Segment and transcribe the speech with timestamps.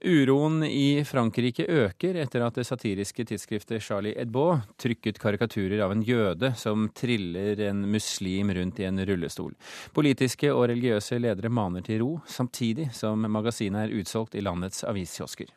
[0.00, 6.04] Uroen i Frankrike øker etter at det satiriske tidsskriftet Charlie Hebdo trykket karikaturer av en
[6.06, 9.56] jøde som triller en muslim rundt i en rullestol.
[9.96, 15.50] Politiske og religiøse ledere maner til ro, samtidig som magasinet er utsolgt i landets aviskiosker.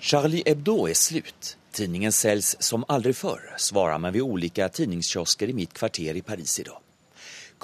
[0.00, 1.56] Charlie Hebdo er slutt.
[1.74, 6.56] Tidningen selges som aldri før, svarer man ved ulike tidningskiosker i mitt kvarter i Paris
[6.62, 6.80] i dag.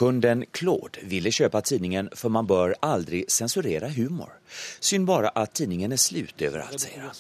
[0.00, 4.30] Kunden Claude ville kjøpe tidningen, for man bør aldri sensurere humor.
[4.80, 7.12] Synd bare at tidningen er slut overalt, sier han.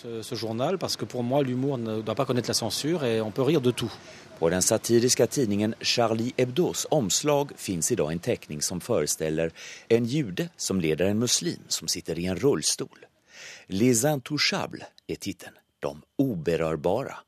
[4.40, 9.52] På den satiriske tidningen Charlie Hebdos omslag fins i dag en tekning som forestiller
[9.92, 13.04] en jude som leder en muslim som sitter i en rullestol.
[13.68, 15.60] Les intouchables er tittelen.
[15.84, 17.20] De uberørbare.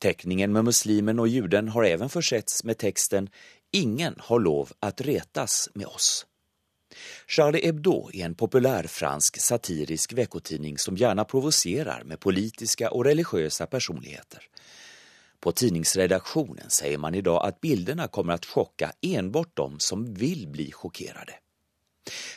[0.00, 3.28] Tekningen med muslimen og juden har även forsetts med teksten
[3.76, 6.26] Ingen har lov att retas med oss.
[7.28, 13.66] Charlie Hebdo er en populær fransk satirisk veckotidning som gjerne provoserer med politiske og religiøse
[13.68, 14.46] personligheter.
[15.44, 20.48] På tidningsredaktionen sier man i dag at bildene kommer att chocka enbart de som vil
[20.48, 21.36] bli chockerade.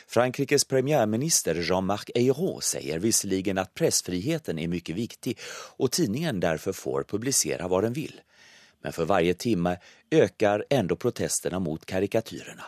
[0.06, 5.38] Frankrikes premiärminister Jean-Marc Ayrault sier visserligen at pressfriheten er mye viktig
[5.78, 8.20] og tidningen derfor får publisere hva den vil.
[8.82, 9.76] Men for varje timme
[10.10, 12.64] øker ändå protesterna mot karikatyrerna.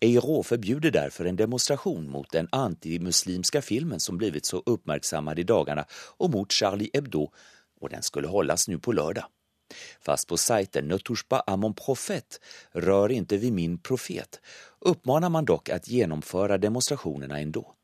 [0.00, 5.84] EIRÅ förbjuder derfor en demonstration mot den antimuslimska filmen som blivit så uppmärksammad i dagarna
[6.18, 7.28] og mot Charlie Hebdo
[7.80, 9.24] og den skulle hållas nu på lørdag.
[10.00, 12.40] Fast på sajten Ne touche pas à mon prophète,
[12.74, 14.40] rør ikke vi min profet,
[14.80, 17.74] uppmanar man dock att genomföra demonstrationerna ändå.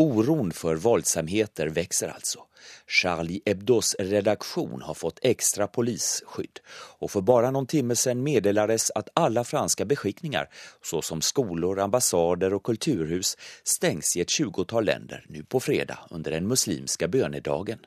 [0.00, 2.46] Oron for voldsomheter vokser altså.
[2.88, 6.62] Charlie Hebdos redaksjon har fått ekstra polisskydd,
[7.04, 10.48] og for bare noen timer siden meddelades at alle franske beskickningar,
[10.80, 16.48] såsom skoler, ambassader og kulturhus, stengs i et tjugotal länder nu på fredag under den
[16.48, 17.84] muslimske bönedagen.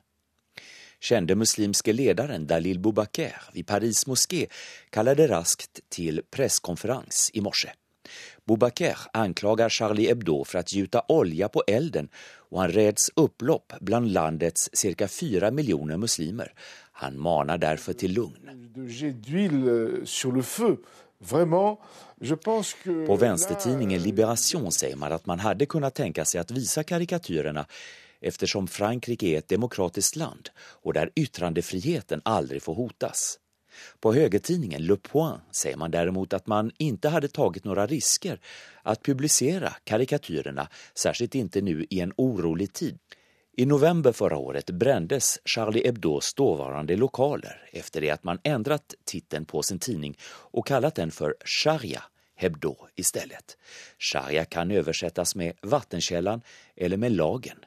[1.02, 4.46] Kände muslimske lederen Dalil Boubaker vid Paris moské
[4.90, 7.73] kallade raskt til presskonferens i morse.
[8.46, 12.09] Boubaker anklager Charlie Hebdo for å gjuta olja på elden
[12.53, 16.53] og han reds upplopp bland landets cirka fyra millioner muslimer.
[17.02, 18.50] Han manar derfor til lugn.
[23.08, 27.66] På vänstertidningen Liberation sier man at man hadde kunnet tenke seg å vise karikatyrerna
[28.22, 30.52] eftersom Frankrike er et demokratisk land
[30.84, 33.24] og der yttrandefriheten aldri får hotas.
[34.00, 38.39] På högertidningen Le Point säger man däremot att man inte hade tagit några risker
[38.84, 43.00] att publicera karikatyrerna, särskilt inte nu i en orolig tid.
[43.57, 49.45] I november förra året brändes Charlie Hebdos dåvarande lokaler efter det att man ändrat titeln
[49.45, 52.03] på sin tidning och kallat den för Sharia
[52.35, 53.57] Hebdo istället.
[54.00, 56.41] Sharia kan översättas med vattenkällan
[56.75, 57.57] eller med lagen.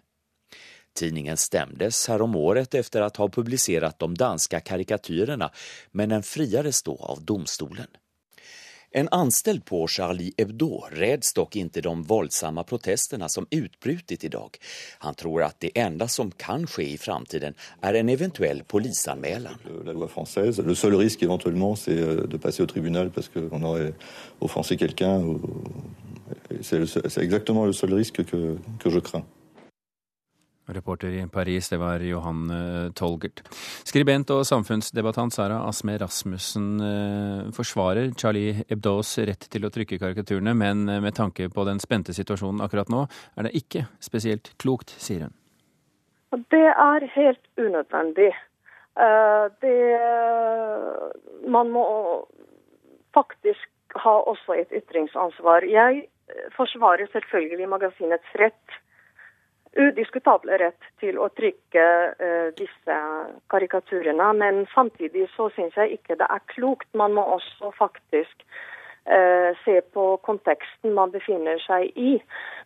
[0.96, 5.50] Tidningen stämdes häromåret efter att ha publicerat de danska karikatyrerna,
[5.92, 7.86] men den friades då av domstolen.
[8.90, 14.56] En anställd på Charlie Hebdo räds dock inte de våldsamma protesterna som utbrutit idag.
[14.98, 19.54] Han tror att det enda som kan ske i framtiden är en eventuell polisanmälan.
[19.84, 23.62] La loi française, le seul risque éventuellement c'est euh, de passer au tribunal parce qu'on
[23.62, 23.92] aurait
[24.38, 25.40] offensé quelqu'un.
[26.62, 28.88] C'est exactement le seul risque que, que.
[30.66, 33.42] Reporter i Paris, det var Johan eh, Tolgert.
[33.86, 40.56] Skribent og samfunnsdebattant Sara Asme Rasmussen eh, forsvarer Charlie Hebdos rett til å trykke karikaturene,
[40.58, 43.04] men eh, med tanke på den spente situasjonen akkurat nå,
[43.38, 45.36] er det ikke spesielt klokt, sier hun.
[46.50, 48.32] Det er helt unødvendig.
[49.62, 49.76] Det
[51.52, 51.84] Man må
[53.14, 53.68] faktisk
[54.02, 55.64] ha også et ytringsansvar.
[55.68, 56.08] Jeg
[56.56, 58.76] forsvarer selvfølgelig magasinets rett
[59.76, 61.84] udiskutable rett til å trykke
[62.16, 62.96] uh, disse
[63.52, 64.30] karikaturene.
[64.40, 66.88] Men samtidig så syns jeg ikke det er klokt.
[66.96, 72.16] Man må også faktisk uh, se på konteksten man befinner seg i.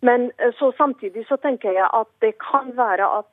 [0.07, 3.27] Men uh, så samtidig så tenker jeg at det kan være at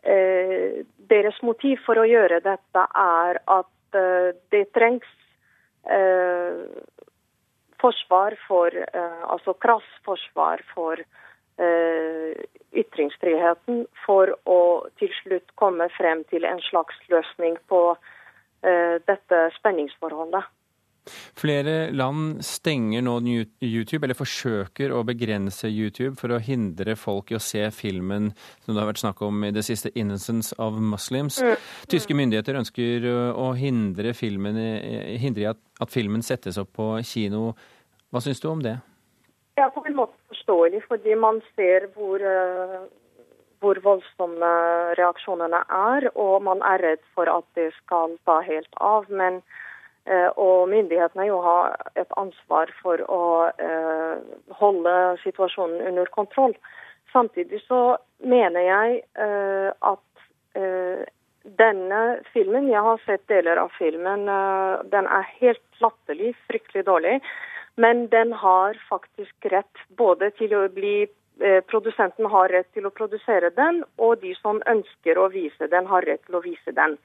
[0.00, 3.98] deres motiv for å gjøre dette er at
[4.50, 5.10] det trengs
[7.84, 8.74] forsvar for
[9.36, 11.04] Altså krass forsvar for
[11.60, 14.60] ytringsfriheten for å
[15.00, 20.48] til slutt komme frem til en slags løsning på eh, dette spenningsforholdet.
[21.34, 27.38] Flere land stenger nå YouTube, eller forsøker å begrense YouTube for å hindre folk i
[27.38, 28.28] å se filmen
[28.62, 31.40] som det har vært snakk om i det siste, 'Innocence of Muslims'.
[31.42, 31.56] Mm.
[31.88, 34.60] Tyske myndigheter ønsker å hindre, filmen,
[35.18, 37.56] hindre at, at filmen settes opp på kino.
[38.12, 38.78] Hva syns du om det?
[39.56, 42.88] Ja, på en måte forståelig, fordi man ser hvor, uh,
[43.60, 44.50] hvor voldsomme
[44.98, 49.04] reaksjonene er, og man er redd for at det skal ta helt av.
[49.08, 49.42] Men,
[50.08, 54.16] uh, og myndighetene jo har et ansvar for å uh,
[54.50, 56.54] holde situasjonen under kontroll.
[57.12, 59.00] Samtidig så mener jeg
[59.82, 59.98] at
[61.58, 62.00] denne
[62.30, 64.28] filmen, jeg har sett deler av filmen,
[64.92, 67.16] den er helt latterlig, fryktelig dårlig.
[67.80, 71.06] Men den har faktisk rett både til å bli
[71.40, 75.88] eh, Produsenten har rett til å produsere den, og de som ønsker å vise den,
[75.88, 76.98] har rett til å vise den.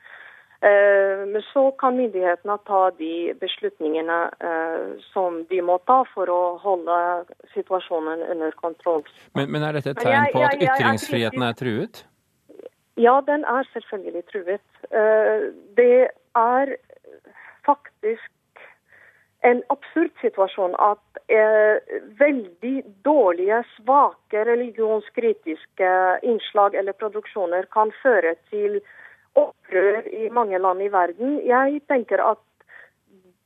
[0.60, 4.19] Eh, men så kan myndighetene ta de beslutningene
[4.50, 7.00] eh, som de må ta for å holde
[7.56, 9.07] situasjonen under kontroll.
[9.31, 12.04] Men, men er dette et tegn på at ytringsfriheten er truet?
[13.00, 14.68] Ja, den er selvfølgelig truet.
[15.75, 16.77] Det er
[17.68, 18.31] faktisk
[19.46, 21.78] en absurd situasjon at eh,
[22.20, 22.76] veldig
[23.06, 25.92] dårlige, svake religionskritiske
[26.26, 28.80] innslag eller produksjoner kan føre til
[29.38, 31.38] opprør i mange land i verden.
[31.46, 32.42] Jeg tenker at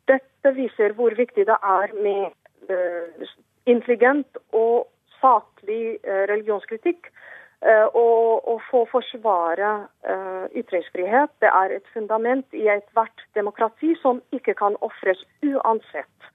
[0.09, 2.31] dette viser hvor viktig det er med
[2.71, 3.33] eh,
[3.69, 4.87] intelligent og
[5.19, 7.11] saklig eh, religionskritikk.
[7.59, 9.69] Eh, og å få forsvare
[10.07, 16.29] uh, ytringsfrihet det er et fundament i ethvert demokrati som ikke kan ofres uansett.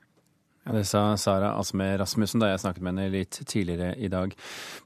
[0.67, 4.37] Ja, det sa Sara Asme Rasmussen da jeg snakket med henne litt tidligere i dag.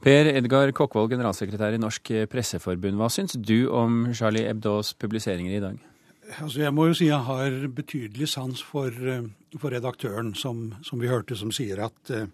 [0.02, 2.98] Per Edgar Kokkvold, generalsekretær i Norsk Presseforbund.
[2.98, 5.78] Hva syns du om Charlie Hebdos publiseringer i dag?
[6.36, 9.24] Altså jeg må jo si jeg har betydelig sans for, eh,
[9.58, 12.26] for redaktøren, som, som, vi hørte, som sier at uh,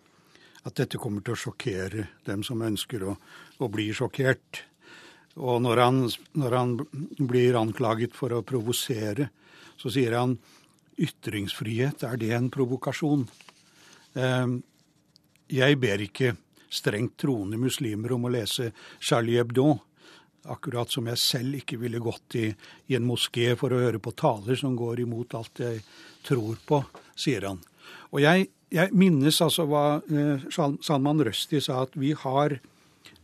[0.65, 3.15] at dette kommer til å sjokkere dem som ønsker å,
[3.61, 4.63] å bli sjokkert.
[5.37, 6.03] Og når han,
[6.39, 6.77] når han,
[7.19, 9.29] blir anklaget for å provosere,
[9.77, 10.37] så sier han
[10.95, 13.27] ytringsfrihet, er det en provokasjon?
[14.15, 14.61] Ehm,
[15.51, 16.37] jeg ber ikke
[16.75, 18.71] strengt troende muslimer om å lese
[19.03, 19.75] Charlie Hebdo,
[20.51, 22.49] akkurat som jeg selv ikke ville gått i,
[22.91, 25.81] i en moské for å høre på taler som går imot alt jeg
[26.27, 26.83] tror på,
[27.17, 27.63] sier han.
[28.13, 32.59] Og jeg jeg minnes altså hva eh, Salman Rushdie sa, at vi har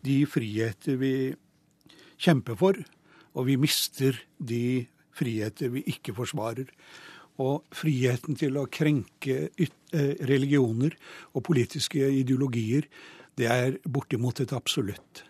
[0.07, 1.15] de friheter vi
[2.21, 2.81] kjemper for,
[3.35, 4.87] og vi mister de
[5.17, 6.71] friheter vi ikke forsvarer.
[7.41, 10.97] Og friheten til å krenke eh, religioner
[11.33, 12.87] og politiske ideologier,
[13.39, 15.25] det er bortimot et absolutt.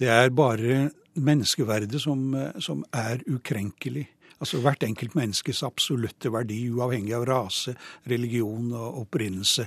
[0.00, 0.88] Det er bare
[1.20, 4.08] menneskeverdet som, eh, som er ukrenkelig.
[4.40, 7.74] Altså hvert enkelt menneskes absolutte verdi, uavhengig av rase,
[8.08, 9.66] religion og opprinnelse.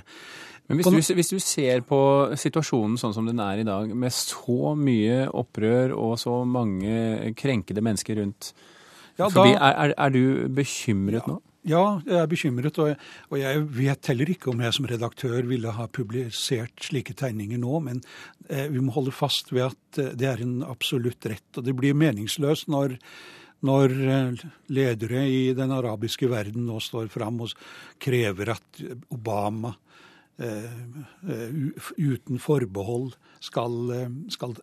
[0.66, 1.98] Men hvis du, hvis du, ser på
[2.40, 7.84] situasjonen sånn som den er i dag, med så mye opprør og så mange krenkede
[7.84, 8.54] mennesker rundt
[9.18, 11.42] ja, forbi, da, er, er, du bekymret ja, nå?
[11.64, 12.78] Ja, jeg er bekymret.
[12.80, 12.98] Og jeg,
[13.30, 17.78] og jeg, vet heller ikke om jeg som redaktør ville ha publisert slike tegninger nå,
[17.86, 18.02] men
[18.48, 21.48] eh, vi må holde fast ved at eh, det er en absolutt rett.
[21.56, 22.98] Og det blir meningsløst når
[23.64, 24.44] når eh,
[24.74, 27.54] ledere i den arabiske verden nå står fram og
[28.02, 28.82] krever at
[29.14, 29.74] Obama
[30.38, 30.80] eh,
[31.28, 31.60] eh,
[31.96, 33.14] uten forbehold
[33.44, 33.76] skal,
[34.32, 34.56] skal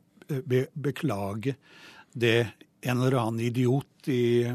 [0.74, 1.57] beklage
[2.12, 2.39] det
[2.81, 4.48] en eller annen idiot i,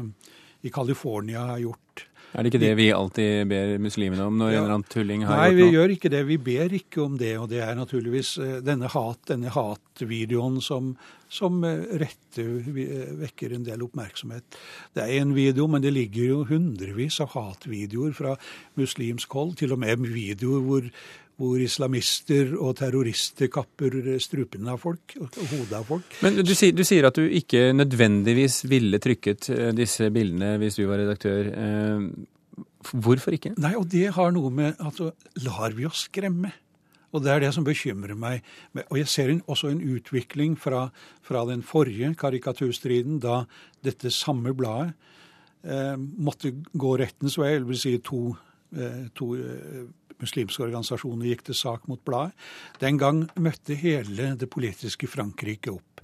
[0.61, 1.83] i California har gjort
[2.37, 4.57] er det ikke det vi alltid ber muslimene om når ja.
[4.57, 5.61] en eller annen tulling har Nei, gjort noe?
[5.63, 6.19] Nei, vi gjør ikke det.
[6.27, 7.31] Vi ber ikke om det.
[7.39, 8.33] Og det er naturligvis
[8.67, 10.91] denne hat, denne hatvideoen som,
[11.29, 14.57] som eh, rette eh, vekker en del oppmerksomhet.
[14.95, 18.35] Det er en video, men det ligger jo hundrevis av hatvideoer fra
[18.79, 19.57] muslimsk hold.
[19.61, 20.91] Til og med videoer hvor
[21.37, 26.17] hvor islamister og terrorister kapper strupene av folk og hodet av folk.
[26.25, 30.87] Men du du sier, at du ikke nødvendigvis ville trykket eh, disse bildene hvis du
[30.89, 31.51] var redaktør.
[31.53, 33.53] Eh, hvorfor ikke?
[33.61, 35.11] Nei, og det har noe med Altså,
[35.45, 36.53] lar vi oss skremme?
[37.15, 38.43] Og det er det som bekymrer meg.
[38.89, 40.87] Og jeg ser også en utvikling fra,
[41.23, 43.45] fra den forrige karikaturstriden, da
[43.85, 44.91] dette samme bladet
[45.63, 48.21] eh, måtte gå rettens vei, eller vil si to,
[48.75, 49.85] eh, to eh,
[50.21, 52.35] muslimske organisasjoner gikk til sak mot bladet.
[52.83, 55.97] Den gang møtte hele det politiske Frankrike opp.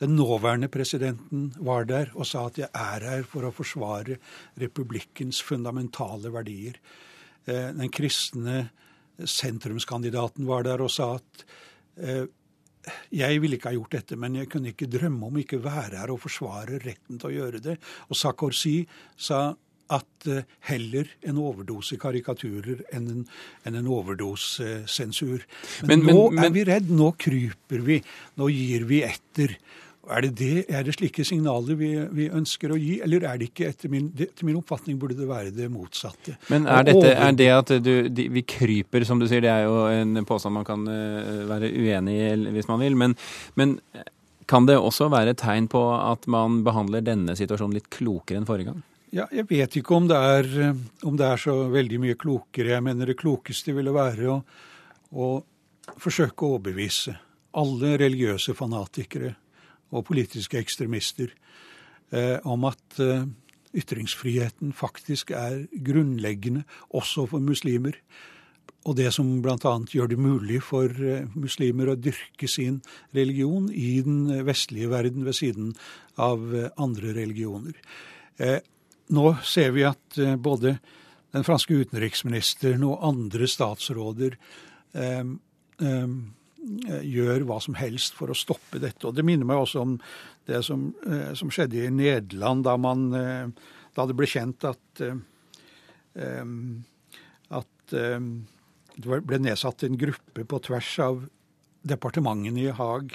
[0.00, 4.16] Den nåværende presidenten var der og sa at jeg er her for å forsvare
[4.60, 6.78] republikkens fundamentale verdier.
[7.44, 8.70] Eh, den kristne
[9.28, 11.44] sentrumskandidaten var der og sa at
[12.00, 12.26] eh,
[13.12, 16.12] jeg ville ikke ha gjort dette, men jeg kunne ikke drømme om ikke være her
[16.14, 17.76] og forsvare retten til å gjøre det.
[18.08, 18.78] Og Sarkozy
[19.20, 19.50] sa
[19.90, 23.22] at eh, heller en overdose karikaturer enn en,
[23.66, 25.44] enn en overdosesensur.
[25.84, 28.00] Men, men, nå men, er vi redd, nå kryper vi,
[28.40, 29.56] nå gir vi etter.
[30.08, 33.50] Er det, det, er det slike signaler vi, vi, ønsker å gi, eller er det
[33.50, 36.38] ikke etter min, etter min oppfatning burde det være det motsatte?
[36.48, 39.66] Men er, dette, er det at du, de, vi kryper, som du sier, det er
[39.68, 43.14] jo en påstand man kan uh, være uenig i hvis man vil, men,
[43.60, 43.76] men,
[44.50, 48.48] kan det også være et tegn på at man behandler denne situasjonen litt klokere enn
[48.48, 48.80] forrige gang?
[49.14, 52.72] Ja, jeg vet ikke om det, er, eh, om det er så veldig mye klokere.
[52.72, 54.40] Jeg mener det klokeste ville være å,
[55.14, 55.28] å
[56.02, 57.14] forsøke å overbevise
[57.60, 59.36] alle religiøse fanatikere
[59.90, 61.32] og politiske ekstremister
[62.14, 63.26] eh, om at eh,
[63.76, 67.98] ytringsfriheten faktisk er grunnleggende også for muslimer.
[68.88, 69.74] Og det som bl.a.
[69.92, 72.80] gjør det mulig for eh, muslimer å dyrke sin
[73.16, 75.74] religion i den vestlige verden ved siden
[76.20, 76.42] av
[76.80, 77.76] andre religioner.
[79.10, 80.74] Nå ser vi at både
[81.32, 84.36] den franske utenriksministeren og andre statsråder
[86.60, 89.06] gjør hva som helst for å stoppe dette.
[89.08, 89.96] Og Det minner meg også om
[90.48, 93.48] det som, eh, som skjedde i Nederland da, man, eh,
[93.96, 95.02] da det ble kjent at,
[97.50, 101.22] at det ble nedsatt en gruppe på tvers av
[101.86, 103.14] departementene i Haag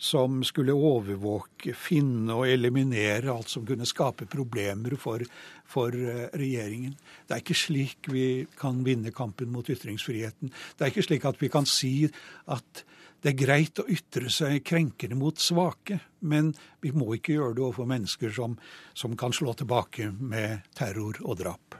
[0.00, 5.20] som skulle overvåke, finne og eliminere alt som kunne skape problemer for,
[5.68, 6.94] for, eh, regjeringen.
[7.28, 10.48] Det er ikke slik vi kan vinne kampen mot ytringsfriheten.
[10.48, 12.08] Det er ikke slik at vi kan si
[12.48, 12.84] at
[13.20, 17.64] det er greit å ytre seg krenkende mot svake, men vi må ikke gjøre det
[17.66, 18.56] overfor mennesker som,
[18.96, 21.76] som kan slå tilbake med terror og drap.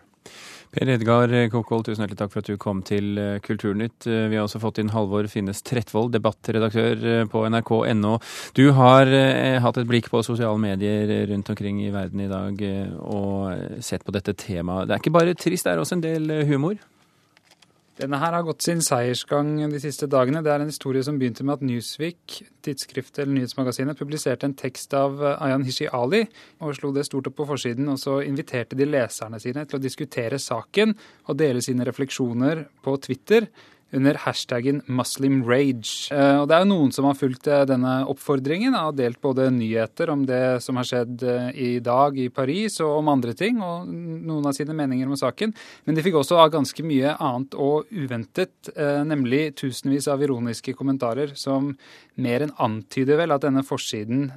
[0.70, 4.06] Per Edgar Kokkvold, tusen hjertelig takk for at du kom til eh, Kulturnytt.
[4.06, 8.12] Eh, vi har også fått inn Halvor Finnes Trettvold, debattredaktør eh, på nrk.no.
[8.54, 9.10] Du har
[9.64, 12.62] hatt et blikk på sosiale medier rundt omkring i verden i dag
[13.02, 14.86] og sett på dette temaet.
[14.86, 16.78] Det er ikke bare trist, det er også en del humor?
[18.00, 20.40] Denne her har gått sin seiersgang de siste dagene.
[20.40, 24.94] Det er en historie som begynte med at Newsweek, tidsskriftet eller nyhetsmagasinet, publiserte en tekst
[24.96, 26.22] av Ayan Hishi Ali
[26.64, 27.90] og slo det stort opp på forsiden.
[27.92, 30.94] Og så inviterte de leserne sine til å diskutere saken
[31.28, 33.50] og dele sine refleksjoner på Twitter
[33.92, 36.10] under hashtaggen Muslim Rage.
[36.14, 39.48] Eh, og det er jo noen som har fulgt eh, denne oppfordringen og delt både
[39.54, 43.58] nyheter om det som har skjedd eh, i dag i Paris og om andre ting,
[43.64, 45.54] og noen av sine meninger om saken.
[45.86, 48.70] Men de fikk også av ganske mye annet og uventet,
[49.06, 51.72] nemlig tusenvis av ironiske kommentarer som
[52.20, 54.28] mer enn antyder vel at denne forsiden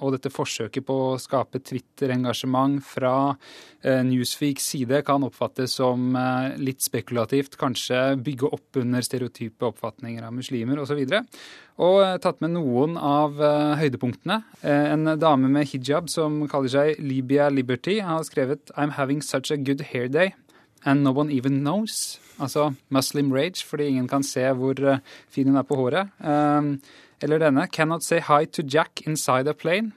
[0.00, 3.14] og dette forsøket på å skape Twitter-engasjement fra
[3.82, 6.14] Newsweeks side kan oppfattes som
[6.62, 10.98] litt spekulativt, kanskje bygge opp under under stereotype oppfatninger av muslimer osv.
[11.02, 11.22] Og, så
[11.82, 14.42] og eh, tatt med noen av uh, høydepunktene.
[14.62, 19.50] Uh, en dame med hijab som kaller seg Libya Liberty, har skrevet I'm having such
[19.50, 20.34] a good hair day
[20.84, 22.18] and no one even knows.
[22.38, 24.74] Altså Muslim rage, fordi ingen kan se hvor
[25.30, 26.08] fin hun er på håret.
[27.22, 29.92] eller denne Cannot say hi to Jack inside a plane.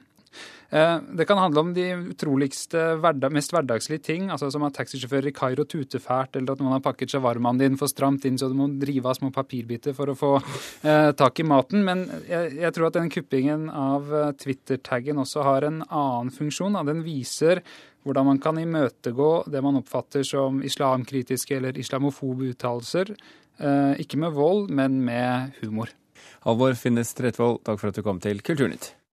[0.70, 2.82] Eh, det kan handle om de utroligste,
[3.30, 6.84] mest hverdagslige ting, altså som at taxisjåfører i Kairo tuter fælt, eller at noen har
[6.84, 10.18] pakket shawarmaen din for stramt inn så du må drive av små papirbiter for å
[10.18, 10.32] få
[10.82, 11.84] eh, tak i maten.
[11.86, 16.74] Men jeg, jeg tror at den kuppingen av eh, Twitter-taggen også har en annen funksjon.
[16.78, 16.86] Da.
[16.86, 17.62] Den viser
[18.06, 23.14] hvordan man kan imøtegå det man oppfatter som islamkritiske eller islamofobe uttalelser.
[23.58, 25.94] Eh, ikke med vold, men med humor.
[26.46, 28.96] Halvor Finnes Tretvold, takk for at du kom til Kulturnytt.